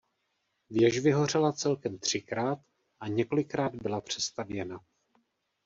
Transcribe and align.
Věž 0.69 0.99
vyhořela 0.99 1.51
celkem 1.51 1.97
třikrát 1.99 2.59
a 2.99 3.07
několikrát 3.07 3.75
byla 3.75 4.01
přestavěna. 4.01 4.79